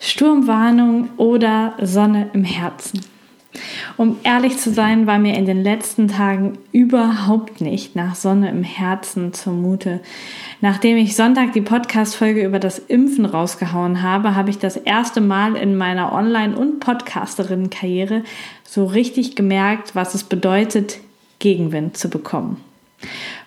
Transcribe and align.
Sturmwarnung 0.00 1.10
oder 1.16 1.74
Sonne 1.82 2.30
im 2.32 2.44
Herzen. 2.44 3.00
Um 3.96 4.18
ehrlich 4.22 4.58
zu 4.58 4.72
sein, 4.72 5.06
war 5.06 5.18
mir 5.18 5.34
in 5.34 5.46
den 5.46 5.62
letzten 5.62 6.06
Tagen 6.06 6.58
überhaupt 6.70 7.60
nicht 7.60 7.96
nach 7.96 8.14
Sonne 8.14 8.50
im 8.50 8.62
Herzen 8.62 9.32
zumute. 9.32 10.00
Nachdem 10.60 10.96
ich 10.96 11.16
Sonntag 11.16 11.52
die 11.52 11.60
Podcast-Folge 11.60 12.44
über 12.44 12.58
das 12.58 12.78
Impfen 12.78 13.24
rausgehauen 13.24 14.02
habe, 14.02 14.36
habe 14.36 14.50
ich 14.50 14.58
das 14.58 14.76
erste 14.76 15.20
Mal 15.20 15.56
in 15.56 15.76
meiner 15.76 16.12
Online- 16.12 16.56
und 16.56 16.78
Podcasterinnen-Karriere 16.80 18.22
so 18.64 18.84
richtig 18.84 19.34
gemerkt, 19.34 19.94
was 19.94 20.14
es 20.14 20.24
bedeutet, 20.24 20.98
Gegenwind 21.38 21.96
zu 21.96 22.10
bekommen. 22.10 22.62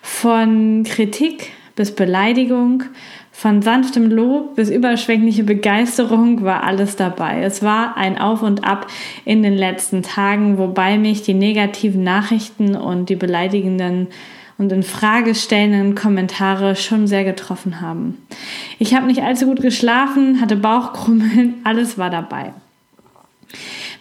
Von 0.02 0.84
Kritik 0.84 1.52
bis 1.76 1.94
Beleidigung, 1.94 2.84
von 3.34 3.62
sanftem 3.62 4.10
Lob 4.10 4.54
bis 4.54 4.70
überschwängliche 4.70 5.42
Begeisterung 5.42 6.42
war 6.42 6.62
alles 6.62 6.96
dabei. 6.96 7.42
Es 7.42 7.62
war 7.62 7.96
ein 7.96 8.18
Auf 8.18 8.42
und 8.42 8.62
Ab 8.62 8.86
in 9.24 9.42
den 9.42 9.54
letzten 9.54 10.02
Tagen, 10.02 10.58
wobei 10.58 10.98
mich 10.98 11.22
die 11.22 11.34
negativen 11.34 12.04
Nachrichten 12.04 12.76
und 12.76 13.08
die 13.08 13.16
beleidigenden 13.16 14.08
und 14.58 14.70
in 14.70 14.82
Frage 14.82 15.34
stellenden 15.34 15.94
Kommentare 15.94 16.76
schon 16.76 17.06
sehr 17.06 17.24
getroffen 17.24 17.80
haben. 17.80 18.18
Ich 18.78 18.94
habe 18.94 19.06
nicht 19.06 19.22
allzu 19.22 19.46
gut 19.46 19.62
geschlafen, 19.62 20.40
hatte 20.40 20.56
Bauchkrummeln, 20.56 21.54
alles 21.64 21.98
war 21.98 22.10
dabei. 22.10 22.52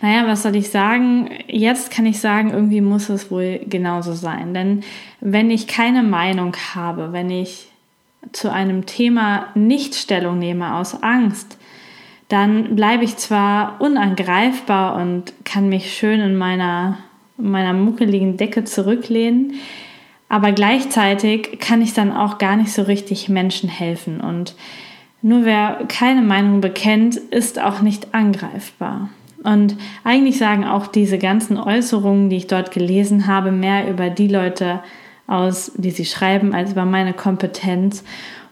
Naja, 0.02 0.28
was 0.28 0.44
soll 0.44 0.56
ich 0.56 0.70
sagen? 0.70 1.30
Jetzt 1.48 1.90
kann 1.90 2.06
ich 2.06 2.20
sagen, 2.20 2.52
irgendwie 2.52 2.82
muss 2.82 3.10
es 3.10 3.32
wohl 3.32 3.62
genauso 3.68 4.14
sein. 4.14 4.54
Denn 4.54 4.82
wenn 5.20 5.50
ich 5.50 5.68
keine 5.68 6.04
Meinung 6.04 6.56
habe, 6.76 7.14
wenn 7.14 7.30
ich 7.30 7.71
zu 8.32 8.52
einem 8.52 8.86
Thema 8.86 9.48
nicht 9.56 9.96
Stellung 9.96 10.40
nehme 10.40 10.76
aus 10.76 11.02
Angst, 11.02 11.58
dann 12.30 12.76
bleibe 12.76 13.04
ich 13.04 13.18
zwar 13.18 13.82
unangreifbar 13.82 14.96
und 14.96 15.34
kann 15.44 15.68
mich 15.68 15.94
schön 15.94 16.22
in 16.22 16.38
meiner, 16.38 17.00
in 17.38 17.52
meiner 17.52 17.74
muckeligen 17.74 18.38
Decke 18.38 18.64
zurücklehnen, 18.64 19.56
aber 20.30 20.54
gleichzeitig 20.54 21.60
kann 21.60 21.82
ich 21.82 21.94
dann 21.94 22.16
auch 22.16 22.38
gar 22.38 22.56
nicht 22.56 22.72
so 22.72 22.84
richtig 22.84 23.28
Menschen 23.28 23.68
helfen. 23.68 24.22
Und 24.22 24.56
nur 25.22 25.44
wer 25.44 25.84
keine 25.90 26.22
Meinung 26.22 26.62
bekennt, 26.62 27.18
ist 27.18 27.60
auch 27.60 27.82
nicht 27.82 28.14
angreifbar. 28.14 29.10
Und 29.44 29.76
eigentlich 30.06 30.38
sagen 30.38 30.64
auch 30.64 30.88
diese 30.88 31.18
ganzen 31.18 31.58
Äußerungen, 31.58 32.30
die 32.30 32.38
ich 32.38 32.48
dort 32.48 32.72
gelesen 32.72 33.28
habe, 33.28 33.52
mehr 33.52 33.90
über 33.90 34.10
die 34.10 34.30
Leute 34.30 34.80
aus, 35.32 35.72
die 35.76 35.92
sie 35.92 36.06
schreiben, 36.06 36.54
als 36.54 36.72
über 36.72 36.86
meine 36.86 37.14
Kompetenz 37.14 38.04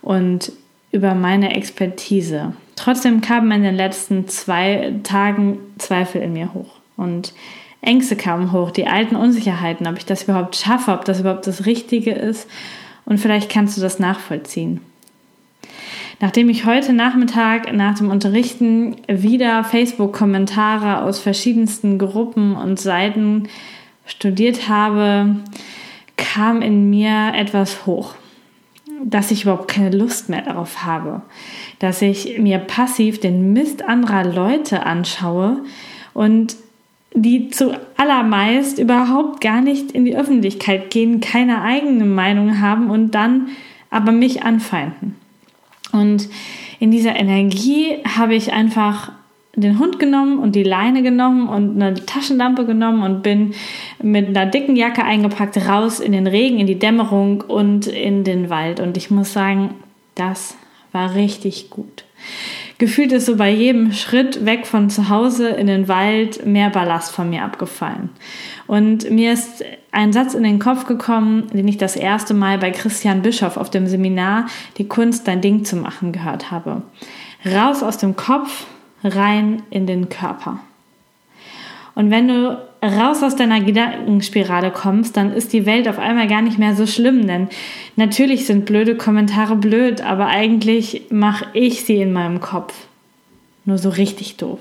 und 0.01 0.51
über 0.91 1.13
meine 1.13 1.55
Expertise. 1.55 2.53
Trotzdem 2.75 3.21
kamen 3.21 3.51
in 3.51 3.63
den 3.63 3.75
letzten 3.75 4.27
zwei 4.27 4.93
Tagen 5.03 5.59
Zweifel 5.77 6.21
in 6.21 6.33
mir 6.33 6.53
hoch 6.53 6.75
und 6.97 7.33
Ängste 7.81 8.15
kamen 8.15 8.51
hoch, 8.51 8.71
die 8.71 8.87
alten 8.87 9.15
Unsicherheiten, 9.15 9.87
ob 9.87 9.97
ich 9.97 10.05
das 10.05 10.23
überhaupt 10.23 10.55
schaffe, 10.55 10.91
ob 10.91 11.05
das 11.05 11.19
überhaupt 11.21 11.47
das 11.47 11.65
Richtige 11.65 12.11
ist. 12.11 12.49
Und 13.05 13.19
vielleicht 13.19 13.49
kannst 13.49 13.77
du 13.77 13.81
das 13.81 13.99
nachvollziehen. 13.99 14.81
Nachdem 16.19 16.49
ich 16.49 16.65
heute 16.65 16.91
Nachmittag 16.91 17.71
nach 17.73 17.97
dem 17.97 18.09
Unterrichten 18.09 18.97
wieder 19.07 19.63
Facebook-Kommentare 19.63 21.01
aus 21.03 21.19
verschiedensten 21.19 21.97
Gruppen 21.97 22.55
und 22.55 22.77
Seiten 22.79 23.47
studiert 24.05 24.67
habe, 24.67 25.37
kam 26.33 26.61
in 26.61 26.89
mir 26.89 27.33
etwas 27.35 27.85
hoch, 27.85 28.15
dass 29.03 29.31
ich 29.31 29.43
überhaupt 29.43 29.69
keine 29.69 29.95
Lust 29.95 30.29
mehr 30.29 30.41
darauf 30.41 30.83
habe, 30.83 31.21
dass 31.79 32.01
ich 32.01 32.37
mir 32.39 32.59
passiv 32.59 33.19
den 33.19 33.53
Mist 33.53 33.83
anderer 33.83 34.25
Leute 34.25 34.85
anschaue 34.85 35.63
und 36.13 36.55
die 37.13 37.49
zu 37.49 37.75
allermeist 37.97 38.77
überhaupt 38.77 39.41
gar 39.41 39.61
nicht 39.61 39.91
in 39.91 40.05
die 40.05 40.15
Öffentlichkeit 40.15 40.91
gehen, 40.91 41.21
keine 41.21 41.63
eigene 41.63 42.05
Meinung 42.05 42.61
haben 42.61 42.91
und 42.91 43.15
dann 43.15 43.49
aber 43.89 44.11
mich 44.11 44.43
anfeinden. 44.43 45.15
Und 45.91 46.29
in 46.79 46.91
dieser 46.91 47.15
Energie 47.15 47.97
habe 48.15 48.35
ich 48.35 48.53
einfach 48.53 49.11
den 49.55 49.79
Hund 49.79 49.99
genommen 49.99 50.39
und 50.39 50.55
die 50.55 50.63
Leine 50.63 51.03
genommen 51.03 51.47
und 51.49 51.81
eine 51.81 52.05
Taschenlampe 52.05 52.65
genommen 52.65 53.03
und 53.03 53.23
bin 53.23 53.53
mit 54.01 54.27
einer 54.27 54.45
dicken 54.45 54.75
Jacke 54.75 55.03
eingepackt 55.03 55.57
raus 55.67 55.99
in 55.99 56.11
den 56.11 56.27
Regen, 56.27 56.59
in 56.59 56.67
die 56.67 56.79
Dämmerung 56.79 57.41
und 57.41 57.87
in 57.87 58.23
den 58.23 58.49
Wald. 58.49 58.79
Und 58.79 58.95
ich 58.95 59.11
muss 59.11 59.33
sagen, 59.33 59.75
das 60.15 60.55
war 60.91 61.15
richtig 61.15 61.69
gut. 61.69 62.05
Gefühlt 62.77 63.11
ist 63.11 63.25
so 63.25 63.35
bei 63.35 63.49
jedem 63.49 63.91
Schritt 63.91 64.45
weg 64.45 64.65
von 64.65 64.89
zu 64.89 65.09
Hause 65.09 65.49
in 65.49 65.67
den 65.67 65.89
Wald 65.89 66.45
mehr 66.45 66.69
Ballast 66.69 67.11
von 67.11 67.29
mir 67.29 67.43
abgefallen. 67.43 68.09
Und 68.67 69.09
mir 69.11 69.33
ist 69.33 69.65
ein 69.91 70.13
Satz 70.13 70.33
in 70.33 70.43
den 70.43 70.59
Kopf 70.59 70.85
gekommen, 70.85 71.47
den 71.51 71.67
ich 71.67 71.77
das 71.77 71.95
erste 71.97 72.33
Mal 72.33 72.57
bei 72.57 72.71
Christian 72.71 73.21
Bischoff 73.21 73.57
auf 73.57 73.69
dem 73.69 73.87
Seminar 73.87 74.45
Die 74.77 74.87
Kunst, 74.87 75.27
dein 75.27 75.41
Ding 75.41 75.65
zu 75.65 75.75
machen 75.75 76.13
gehört 76.13 76.51
habe. 76.51 76.83
Raus 77.45 77.83
aus 77.83 77.97
dem 77.97 78.15
Kopf, 78.15 78.65
rein 79.03 79.63
in 79.69 79.87
den 79.87 80.09
Körper. 80.09 80.59
Und 81.95 82.11
wenn 82.11 82.27
du 82.27 82.57
raus 82.81 83.23
aus 83.23 83.35
deiner 83.35 83.59
Gedankenspirale 83.59 84.71
kommst, 84.71 85.17
dann 85.17 85.33
ist 85.33 85.51
die 85.51 85.65
Welt 85.65 85.87
auf 85.87 85.99
einmal 85.99 86.27
gar 86.27 86.41
nicht 86.41 86.57
mehr 86.57 86.75
so 86.75 86.87
schlimm, 86.87 87.27
denn 87.27 87.49
natürlich 87.97 88.45
sind 88.45 88.65
blöde 88.65 88.95
Kommentare 88.95 89.55
blöd, 89.55 90.01
aber 90.01 90.27
eigentlich 90.27 91.03
mache 91.09 91.45
ich 91.53 91.83
sie 91.83 91.97
in 91.97 92.13
meinem 92.13 92.39
Kopf. 92.39 92.73
Nur 93.65 93.77
so 93.77 93.89
richtig 93.89 94.37
doof. 94.37 94.59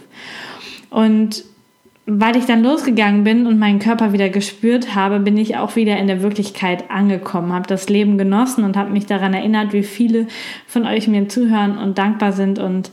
Und 0.91 1.45
weil 2.11 2.37
ich 2.37 2.47
dann 2.47 2.63
losgegangen 2.63 3.23
bin 3.23 3.47
und 3.47 3.59
meinen 3.59 3.79
Körper 3.79 4.15
wieder 4.15 4.31
gespürt 4.31 4.95
habe, 4.95 5.21
bin 5.21 5.37
ich 5.37 5.59
auch 5.59 5.77
wieder 5.77 5.99
in 5.99 6.07
der 6.07 6.23
Wirklichkeit 6.23 6.91
angekommen, 6.91 7.53
habe 7.53 7.67
das 7.67 7.91
Leben 7.91 8.17
genossen 8.17 8.65
und 8.65 8.79
habe 8.79 8.91
mich 8.91 9.05
daran 9.05 9.35
erinnert, 9.35 9.75
wie 9.75 9.83
viele 9.83 10.27
von 10.67 10.87
euch 10.87 11.07
mir 11.07 11.29
zuhören 11.29 11.77
und 11.77 11.99
dankbar 11.99 12.33
sind 12.33 12.59
und 12.59 12.91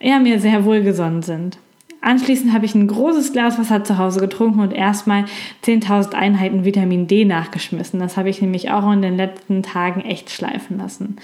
ja, 0.00 0.18
mir 0.18 0.40
sehr 0.40 0.64
wohlgesonnen 0.64 1.22
sind. 1.22 1.58
Anschließend 2.00 2.52
habe 2.52 2.66
ich 2.66 2.74
ein 2.74 2.86
großes 2.86 3.32
Glas 3.32 3.58
Wasser 3.58 3.82
zu 3.82 3.98
Hause 3.98 4.20
getrunken 4.20 4.60
und 4.60 4.72
erstmal 4.72 5.24
10.000 5.64 6.14
Einheiten 6.14 6.64
Vitamin 6.64 7.08
D 7.08 7.24
nachgeschmissen. 7.24 7.98
Das 7.98 8.16
habe 8.16 8.28
ich 8.28 8.40
nämlich 8.40 8.70
auch 8.70 8.92
in 8.92 9.02
den 9.02 9.16
letzten 9.16 9.62
Tagen 9.62 10.02
echt 10.02 10.30
schleifen 10.30 10.78
lassen. 10.78 11.16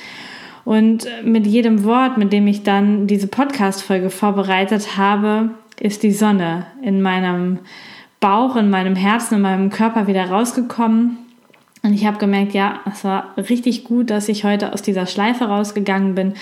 Und 0.65 1.07
mit 1.25 1.47
jedem 1.47 1.85
Wort, 1.85 2.19
mit 2.19 2.33
dem 2.33 2.47
ich 2.47 2.63
dann 2.63 3.07
diese 3.07 3.27
Podcast-Folge 3.27 4.11
vorbereitet 4.11 4.97
habe, 4.97 5.51
ist 5.79 6.03
die 6.03 6.13
Sonne 6.13 6.67
in 6.83 7.03
meinem 7.03 7.61
Bauch, 8.21 8.57
in 8.57 8.71
meinem 8.71 8.97
Herzen, 8.97 9.37
in 9.37 9.43
meinem 9.43 9.71
Körper 9.71 10.07
wieder 10.07 10.31
rausgekommen. 10.31 11.19
Und 11.83 11.95
ich 11.95 12.07
habe 12.07 12.19
gemerkt, 12.19 12.55
ja, 12.55 12.81
es 12.91 13.05
war 13.05 13.35
richtig 13.37 13.85
gut, 13.85 14.11
dass 14.11 14.29
ich 14.29 14.45
heute 14.45 14.73
aus 14.73 14.83
dieser 14.83 15.07
Schleife 15.07 15.45
rausgegangen 15.45 16.15
bin 16.15 16.35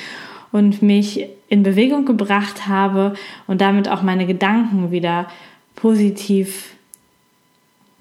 und 0.52 0.82
mich 0.82 1.26
in 1.49 1.62
Bewegung 1.62 2.05
gebracht 2.05 2.67
habe 2.67 3.14
und 3.47 3.61
damit 3.61 3.88
auch 3.88 4.02
meine 4.02 4.26
Gedanken 4.26 4.91
wieder 4.91 5.29
positiv 5.76 6.75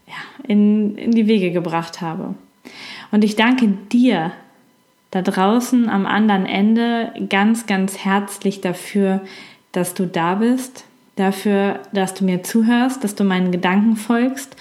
ja, 0.07 0.13
in, 0.47 0.97
in 0.97 1.11
die 1.11 1.27
Wege 1.27 1.51
gebracht 1.51 2.01
habe. 2.01 2.35
Und 3.11 3.23
ich 3.23 3.35
danke 3.35 3.67
dir 3.91 4.31
da 5.11 5.21
draußen 5.21 5.89
am 5.89 6.05
anderen 6.05 6.45
Ende 6.45 7.13
ganz, 7.29 7.65
ganz 7.65 7.97
herzlich 7.97 8.61
dafür, 8.61 9.21
dass 9.71 9.93
du 9.93 10.05
da 10.05 10.35
bist, 10.35 10.85
dafür, 11.19 11.81
dass 11.91 12.13
du 12.13 12.23
mir 12.23 12.43
zuhörst, 12.43 13.03
dass 13.03 13.15
du 13.15 13.23
meinen 13.23 13.51
Gedanken 13.51 13.95
folgst. 13.95 14.55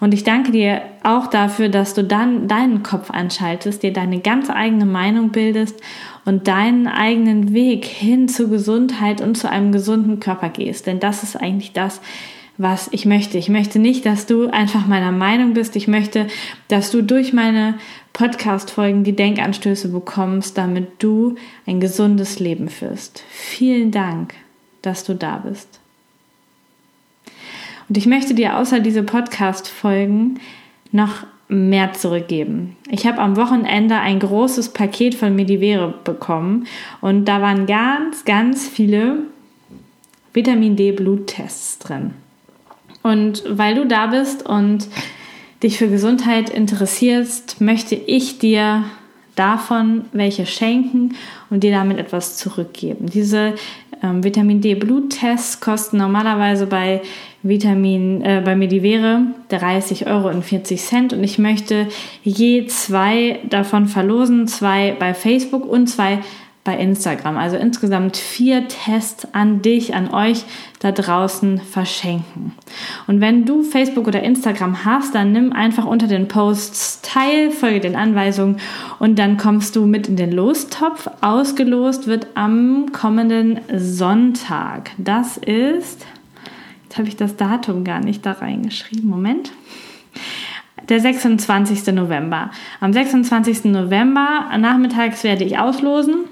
Und 0.00 0.14
ich 0.14 0.24
danke 0.24 0.52
dir 0.52 0.82
auch 1.02 1.26
dafür, 1.26 1.68
dass 1.68 1.94
du 1.94 2.04
dann 2.04 2.48
deinen 2.48 2.82
Kopf 2.82 3.10
anschaltest, 3.10 3.82
dir 3.82 3.92
deine 3.92 4.20
ganz 4.20 4.48
eigene 4.48 4.86
Meinung 4.86 5.30
bildest 5.30 5.80
und 6.24 6.48
deinen 6.48 6.86
eigenen 6.86 7.52
Weg 7.52 7.84
hin 7.84 8.28
zur 8.28 8.48
Gesundheit 8.48 9.20
und 9.20 9.36
zu 9.36 9.50
einem 9.50 9.72
gesunden 9.72 10.20
Körper 10.20 10.48
gehst. 10.48 10.86
Denn 10.86 11.00
das 11.00 11.22
ist 11.22 11.36
eigentlich 11.36 11.72
das, 11.72 12.00
was 12.56 12.88
ich 12.92 13.04
möchte. 13.04 13.36
Ich 13.36 13.48
möchte 13.48 13.78
nicht, 13.78 14.06
dass 14.06 14.26
du 14.26 14.48
einfach 14.48 14.86
meiner 14.86 15.12
Meinung 15.12 15.54
bist. 15.54 15.74
Ich 15.74 15.88
möchte, 15.88 16.28
dass 16.68 16.90
du 16.90 17.02
durch 17.02 17.32
meine 17.32 17.74
Podcast-Folgen 18.12 19.02
die 19.02 19.16
Denkanstöße 19.16 19.88
bekommst, 19.88 20.56
damit 20.56 21.02
du 21.02 21.34
ein 21.66 21.80
gesundes 21.80 22.38
Leben 22.38 22.68
führst. 22.68 23.24
Vielen 23.28 23.90
Dank, 23.90 24.34
dass 24.82 25.02
du 25.02 25.14
da 25.14 25.38
bist. 25.38 25.80
Und 27.88 27.96
ich 27.96 28.06
möchte 28.06 28.34
dir 28.34 28.58
außer 28.58 28.80
diese 28.80 29.02
Podcast-Folgen 29.02 30.40
noch 30.92 31.26
mehr 31.48 31.92
zurückgeben. 31.92 32.76
Ich 32.90 33.06
habe 33.06 33.18
am 33.18 33.36
Wochenende 33.36 33.96
ein 33.96 34.18
großes 34.18 34.70
Paket 34.70 35.14
von 35.14 35.36
Medivere 35.36 35.92
bekommen 36.04 36.66
und 37.00 37.26
da 37.26 37.42
waren 37.42 37.66
ganz, 37.66 38.24
ganz 38.24 38.66
viele 38.66 39.18
Vitamin 40.32 40.76
D 40.76 40.92
Bluttests 40.92 41.78
drin. 41.78 42.12
Und 43.02 43.44
weil 43.46 43.74
du 43.74 43.86
da 43.86 44.06
bist 44.06 44.46
und 44.46 44.88
dich 45.62 45.78
für 45.78 45.88
Gesundheit 45.88 46.48
interessierst, 46.48 47.60
möchte 47.60 47.94
ich 47.94 48.38
dir 48.38 48.84
davon 49.36 50.06
welche 50.12 50.46
schenken 50.46 51.14
und 51.50 51.62
dir 51.64 51.72
damit 51.72 51.98
etwas 51.98 52.36
zurückgeben. 52.36 53.06
Diese 53.06 53.54
ähm, 54.02 54.24
Vitamin 54.24 54.60
D 54.60 54.74
Bluttests 54.74 55.60
kosten 55.60 55.98
normalerweise 55.98 56.66
bei 56.66 57.02
Vitamin 57.44 58.22
äh, 58.22 58.42
bei 58.44 58.56
Medivere 58.56 59.20
30 59.50 60.06
Euro 60.06 60.30
und 60.30 60.42
40 60.44 60.80
Cent 60.80 61.12
und 61.12 61.22
ich 61.22 61.38
möchte 61.38 61.86
je 62.22 62.66
zwei 62.66 63.38
davon 63.48 63.86
verlosen, 63.86 64.48
zwei 64.48 64.96
bei 64.98 65.14
Facebook 65.14 65.64
und 65.66 65.86
zwei 65.86 66.20
bei 66.64 66.78
Instagram. 66.78 67.36
Also 67.36 67.56
insgesamt 67.56 68.16
vier 68.16 68.66
Tests 68.68 69.28
an 69.32 69.60
dich, 69.60 69.94
an 69.94 70.12
euch 70.12 70.44
da 70.80 70.92
draußen 70.92 71.60
verschenken. 71.60 72.52
Und 73.06 73.20
wenn 73.20 73.44
du 73.44 73.62
Facebook 73.62 74.08
oder 74.08 74.22
Instagram 74.22 74.86
hast, 74.86 75.14
dann 75.14 75.32
nimm 75.32 75.52
einfach 75.52 75.84
unter 75.84 76.06
den 76.06 76.26
Posts 76.26 77.02
teil, 77.02 77.50
folge 77.50 77.80
den 77.80 77.96
Anweisungen 77.96 78.56
und 78.98 79.18
dann 79.18 79.36
kommst 79.36 79.76
du 79.76 79.84
mit 79.84 80.08
in 80.08 80.16
den 80.16 80.32
Lostopf. 80.32 81.10
Ausgelost 81.20 82.06
wird 82.06 82.28
am 82.34 82.86
kommenden 82.92 83.60
Sonntag. 83.76 84.92
Das 84.96 85.36
ist, 85.36 86.06
jetzt 86.94 86.98
habe 86.98 87.08
ich 87.08 87.16
das 87.16 87.34
Datum 87.34 87.82
gar 87.82 87.98
nicht 87.98 88.24
da 88.24 88.32
reingeschrieben. 88.32 89.10
Moment 89.10 89.50
der 90.88 91.00
26. 91.00 91.94
November. 91.94 92.50
Am 92.78 92.92
26. 92.92 93.64
November 93.64 94.44
nachmittags 94.58 95.24
werde 95.24 95.42
ich 95.42 95.58
auslosen 95.58 96.26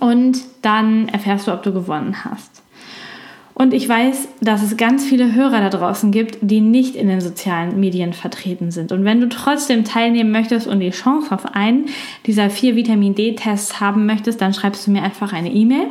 und 0.00 0.38
dann 0.62 1.08
erfährst 1.08 1.48
du, 1.48 1.52
ob 1.52 1.64
du 1.64 1.72
gewonnen 1.72 2.24
hast. 2.24 2.62
Und 3.52 3.74
ich 3.74 3.88
weiß, 3.88 4.28
dass 4.40 4.62
es 4.62 4.76
ganz 4.76 5.04
viele 5.04 5.34
Hörer 5.34 5.60
da 5.60 5.70
draußen 5.70 6.10
gibt, 6.12 6.38
die 6.40 6.60
nicht 6.60 6.96
in 6.96 7.08
den 7.08 7.20
sozialen 7.20 7.78
Medien 7.78 8.12
vertreten 8.12 8.70
sind. 8.70 8.90
Und 8.90 9.04
wenn 9.04 9.20
du 9.20 9.28
trotzdem 9.28 9.84
teilnehmen 9.84 10.30
möchtest 10.30 10.66
und 10.66 10.80
die 10.80 10.90
Chance 10.90 11.32
auf 11.32 11.54
einen 11.54 11.86
dieser 12.26 12.48
vier 12.48 12.74
Vitamin 12.74 13.14
D-Tests 13.14 13.80
haben 13.80 14.06
möchtest, 14.06 14.40
dann 14.40 14.54
schreibst 14.54 14.86
du 14.86 14.92
mir 14.92 15.02
einfach 15.02 15.32
eine 15.32 15.52
E-Mail 15.52 15.88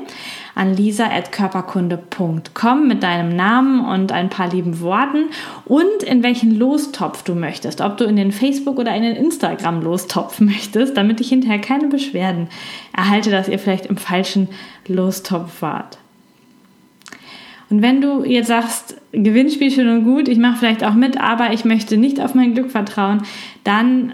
an 0.56 0.76
lisa.körperkunde.com 0.76 2.88
mit 2.88 3.04
deinem 3.04 3.36
Namen 3.36 3.86
und 3.86 4.12
ein 4.12 4.30
paar 4.30 4.50
lieben 4.50 4.82
Worten 4.82 5.26
und 5.66 6.04
in 6.04 6.24
welchen 6.24 6.58
Lostopf 6.58 7.24
du 7.24 7.36
möchtest. 7.36 7.82
Ob 7.82 7.98
du 7.98 8.06
in 8.06 8.16
den 8.16 8.32
Facebook- 8.32 8.80
oder 8.80 8.96
in 8.96 9.04
den 9.04 9.16
Instagram-Lostopf 9.16 10.40
möchtest, 10.40 10.98
damit 10.98 11.22
ich 11.22 11.30
hinterher 11.30 11.60
keine 11.60 11.88
Beschwerden 11.88 12.48
erhalte, 12.96 13.32
dass 13.32 13.48
ihr 13.48 13.60
vielleicht 13.60 13.88
im 13.88 13.98
falschen 13.98 14.50
Lostopf 14.88 15.62
wart. 15.62 15.98
Und 17.70 17.82
wenn 17.82 18.02
du 18.02 18.24
jetzt 18.24 18.48
sagst, 18.48 18.98
Gewinnspiel 19.14 19.72
schön 19.72 19.90
und 19.90 20.04
gut, 20.04 20.28
ich 20.28 20.38
mache 20.38 20.58
vielleicht 20.58 20.84
auch 20.84 20.94
mit, 20.94 21.20
aber 21.20 21.54
ich 21.54 21.66
möchte 21.66 21.98
nicht 21.98 22.20
auf 22.20 22.36
mein 22.36 22.54
Glück 22.54 22.70
vertrauen, 22.70 23.24
dann 23.64 24.14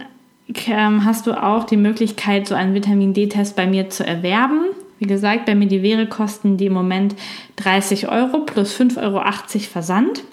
ähm, 0.68 1.03
hast 1.03 1.27
du 1.27 1.33
auch 1.33 1.65
die 1.65 1.77
Möglichkeit, 1.77 2.47
so 2.47 2.56
einen 2.56 2.74
Vitamin 2.74 3.13
D-Test 3.13 3.56
bei 3.56 3.68
mir 3.68 3.89
zu 3.89 4.06
erwerben. 4.06 4.62
Wie 4.99 5.07
gesagt, 5.07 5.45
bei 5.45 5.55
Medivere 5.55 6.07
kosten 6.07 6.57
die 6.57 6.67
im 6.67 6.73
Moment 6.73 7.15
30 7.55 8.09
Euro 8.09 8.39
plus 8.39 8.77
5,80 8.77 9.01
Euro 9.01 9.23
Versand. 9.71 10.23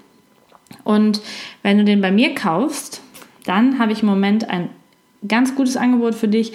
Und 0.84 1.20
wenn 1.62 1.78
du 1.78 1.84
den 1.84 2.00
bei 2.00 2.10
mir 2.10 2.34
kaufst, 2.34 3.00
dann 3.44 3.78
habe 3.78 3.92
ich 3.92 4.02
im 4.02 4.08
Moment 4.08 4.50
ein 4.50 4.68
ganz 5.26 5.54
gutes 5.54 5.76
Angebot 5.76 6.14
für 6.14 6.28
dich. 6.28 6.52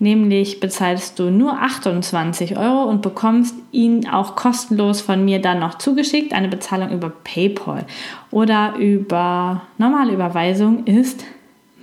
Nämlich 0.00 0.60
bezahlst 0.60 1.18
du 1.18 1.30
nur 1.30 1.60
28 1.60 2.56
Euro 2.56 2.84
und 2.84 3.02
bekommst 3.02 3.56
ihn 3.72 4.08
auch 4.08 4.36
kostenlos 4.36 5.00
von 5.00 5.24
mir 5.24 5.40
dann 5.40 5.58
noch 5.58 5.78
zugeschickt. 5.78 6.32
Eine 6.32 6.46
Bezahlung 6.46 6.92
über 6.92 7.10
PayPal 7.10 7.84
oder 8.30 8.76
über 8.76 9.62
normale 9.76 10.12
Überweisung 10.12 10.86
ist 10.86 11.24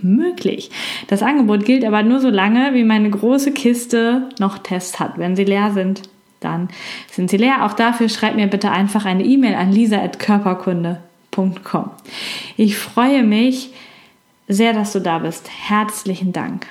möglich. 0.02 0.70
Das 1.08 1.24
Angebot 1.24 1.66
gilt 1.66 1.86
aber 1.86 2.04
nur 2.04 2.20
so 2.20 2.30
lange, 2.30 2.74
wie 2.74 2.84
meine 2.84 3.10
große 3.10 3.52
Kiste 3.52 4.30
noch 4.40 4.60
Tests 4.60 5.00
hat. 5.00 5.18
Wenn 5.18 5.36
sie 5.36 5.46
leer 5.46 5.72
sind, 5.72 6.04
dann 6.40 6.70
sind 7.12 7.30
sie 7.30 7.38
leer. 7.38 7.66
Auch 7.66 7.74
dafür 7.74 8.10
schreib 8.10 8.36
mir 8.36 8.48
bitte 8.48 8.72
einfach 8.72 9.06
eine 9.06 9.24
E-Mail 9.24 9.56
an 9.56 9.72
lisa.körperkunde.com. 9.72 11.92
Ich 12.58 12.78
freue 12.78 13.24
mich 13.24 13.72
sehr, 14.48 14.74
dass 14.74 14.94
du 14.94 15.00
da 15.00 15.20
bist. 15.20 15.50
Herzlichen 15.50 16.34
Dank. 16.34 16.68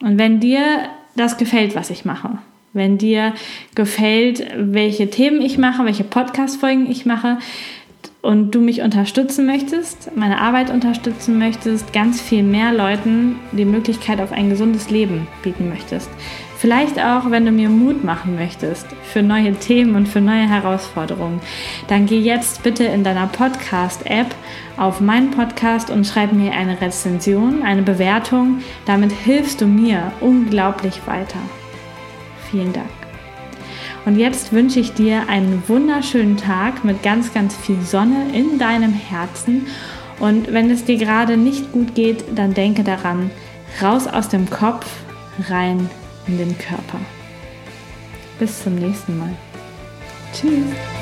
Und 0.00 0.18
wenn 0.18 0.40
dir 0.40 0.88
das 1.14 1.36
gefällt, 1.36 1.74
was 1.74 1.90
ich 1.90 2.04
mache, 2.04 2.38
wenn 2.72 2.96
dir 2.96 3.34
gefällt, 3.74 4.46
welche 4.56 5.10
Themen 5.10 5.42
ich 5.42 5.58
mache, 5.58 5.84
welche 5.84 6.04
Podcast-Folgen 6.04 6.90
ich 6.90 7.04
mache 7.04 7.38
und 8.22 8.54
du 8.54 8.60
mich 8.60 8.80
unterstützen 8.80 9.46
möchtest, 9.46 10.16
meine 10.16 10.40
Arbeit 10.40 10.70
unterstützen 10.70 11.38
möchtest, 11.38 11.92
ganz 11.92 12.20
viel 12.20 12.42
mehr 12.42 12.72
Leuten 12.72 13.36
die 13.52 13.64
Möglichkeit 13.64 14.20
auf 14.20 14.32
ein 14.32 14.48
gesundes 14.48 14.90
Leben 14.90 15.26
bieten 15.42 15.68
möchtest, 15.68 16.08
Vielleicht 16.62 17.00
auch, 17.00 17.28
wenn 17.32 17.44
du 17.44 17.50
mir 17.50 17.68
Mut 17.68 18.04
machen 18.04 18.36
möchtest 18.36 18.86
für 19.02 19.20
neue 19.20 19.52
Themen 19.54 19.96
und 19.96 20.06
für 20.06 20.20
neue 20.20 20.48
Herausforderungen, 20.48 21.40
dann 21.88 22.06
geh 22.06 22.20
jetzt 22.20 22.62
bitte 22.62 22.84
in 22.84 23.02
deiner 23.02 23.26
Podcast-App 23.26 24.32
auf 24.76 25.00
meinen 25.00 25.32
Podcast 25.32 25.90
und 25.90 26.06
schreib 26.06 26.32
mir 26.32 26.52
eine 26.52 26.80
Rezension, 26.80 27.64
eine 27.64 27.82
Bewertung. 27.82 28.62
Damit 28.86 29.10
hilfst 29.10 29.60
du 29.60 29.66
mir 29.66 30.12
unglaublich 30.20 31.04
weiter. 31.04 31.40
Vielen 32.48 32.72
Dank. 32.72 33.01
Und 34.04 34.18
jetzt 34.18 34.52
wünsche 34.52 34.80
ich 34.80 34.94
dir 34.94 35.28
einen 35.28 35.62
wunderschönen 35.68 36.36
Tag 36.36 36.84
mit 36.84 37.02
ganz, 37.02 37.32
ganz 37.32 37.56
viel 37.56 37.80
Sonne 37.82 38.26
in 38.32 38.58
deinem 38.58 38.92
Herzen. 38.92 39.66
Und 40.18 40.52
wenn 40.52 40.70
es 40.70 40.84
dir 40.84 40.96
gerade 40.96 41.36
nicht 41.36 41.72
gut 41.72 41.94
geht, 41.94 42.24
dann 42.34 42.54
denke 42.54 42.82
daran, 42.82 43.30
raus 43.80 44.06
aus 44.06 44.28
dem 44.28 44.50
Kopf, 44.50 44.86
rein 45.48 45.88
in 46.26 46.38
den 46.38 46.58
Körper. 46.58 46.98
Bis 48.38 48.62
zum 48.62 48.74
nächsten 48.74 49.18
Mal. 49.18 49.34
Tschüss. 50.32 51.01